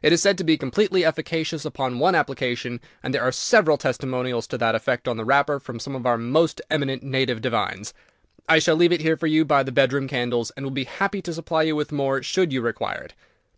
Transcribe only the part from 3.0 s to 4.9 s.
and there are several testimonials to that